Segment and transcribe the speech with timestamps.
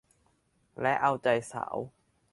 [0.81, 1.75] และเอาใจสาว